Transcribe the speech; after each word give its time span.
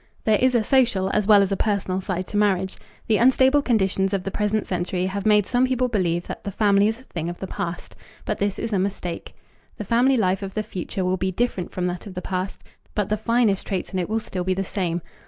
There 0.23 0.39
is 0.41 0.55
a 0.55 0.63
social 0.63 1.11
as 1.11 1.27
well 1.27 1.43
as 1.43 1.51
a 1.51 1.55
personal 1.55 2.01
side 2.01 2.25
to 2.29 2.35
marriage. 2.37 2.77
The 3.05 3.17
unstable 3.17 3.61
conditions 3.61 4.13
of 4.15 4.23
the 4.23 4.31
present 4.31 4.65
century 4.65 5.05
have 5.05 5.27
made 5.27 5.45
some 5.45 5.67
people 5.67 5.89
believe 5.89 6.25
that 6.25 6.43
the 6.43 6.49
family 6.49 6.87
is 6.87 6.99
a 6.99 7.03
thing 7.03 7.29
of 7.29 7.37
the 7.37 7.45
past, 7.45 7.95
but 8.25 8.39
this 8.39 8.57
is 8.57 8.73
a 8.73 8.79
mistake. 8.79 9.35
The 9.77 9.85
family 9.85 10.17
life 10.17 10.41
of 10.41 10.55
the 10.55 10.63
future 10.63 11.05
will 11.05 11.17
be 11.17 11.31
different 11.31 11.71
from 11.71 11.85
that 11.85 12.07
of 12.07 12.15
the 12.15 12.21
past, 12.23 12.63
but 12.95 13.09
the 13.09 13.15
finest 13.15 13.67
traits 13.67 13.93
in 13.93 13.99
it 13.99 14.09
will 14.09 14.19
still 14.19 14.43
be 14.43 14.55
the 14.55 14.63
same. 14.63 15.03